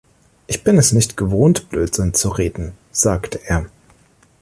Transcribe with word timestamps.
„Ich 0.47 0.63
bin 0.63 0.79
es 0.79 0.93
nicht 0.93 1.15
gewohnt, 1.15 1.69
Blödsinn 1.69 2.15
zu 2.15 2.29
reden“, 2.29 2.71
sagte 2.91 3.39
er. 3.45 3.67